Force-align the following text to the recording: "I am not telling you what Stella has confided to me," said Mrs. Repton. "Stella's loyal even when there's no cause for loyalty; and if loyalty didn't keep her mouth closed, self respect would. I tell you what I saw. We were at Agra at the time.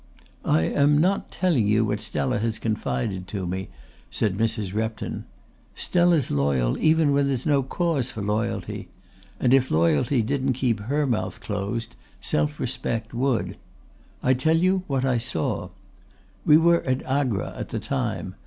"I 0.49 0.63
am 0.63 0.97
not 0.97 1.29
telling 1.29 1.67
you 1.67 1.85
what 1.85 2.01
Stella 2.01 2.39
has 2.39 2.57
confided 2.57 3.27
to 3.27 3.45
me," 3.45 3.69
said 4.09 4.35
Mrs. 4.35 4.73
Repton. 4.73 5.25
"Stella's 5.75 6.31
loyal 6.31 6.75
even 6.79 7.13
when 7.13 7.27
there's 7.27 7.45
no 7.45 7.61
cause 7.61 8.09
for 8.09 8.23
loyalty; 8.23 8.87
and 9.39 9.53
if 9.53 9.69
loyalty 9.69 10.23
didn't 10.23 10.53
keep 10.53 10.79
her 10.79 11.05
mouth 11.05 11.39
closed, 11.39 11.95
self 12.19 12.59
respect 12.59 13.13
would. 13.13 13.57
I 14.23 14.33
tell 14.33 14.57
you 14.57 14.81
what 14.87 15.05
I 15.05 15.19
saw. 15.19 15.69
We 16.47 16.57
were 16.57 16.81
at 16.81 17.03
Agra 17.05 17.53
at 17.55 17.69
the 17.69 17.79
time. 17.79 18.33